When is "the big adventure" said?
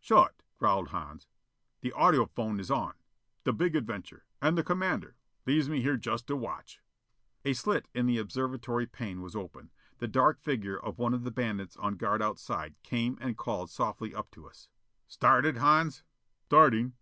3.44-4.24